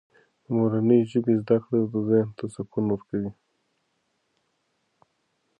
د 0.43 0.45
مورنۍ 0.57 0.99
ژبې 1.11 1.33
زده 1.41 1.57
کړه 1.63 1.79
ذهن 2.09 2.29
ته 2.37 2.45
سکون 2.53 2.85
ورکوي. 2.89 3.31